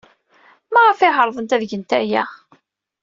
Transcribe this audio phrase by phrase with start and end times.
[0.73, 2.23] Maɣef ay ɛerḍent ad gent aya?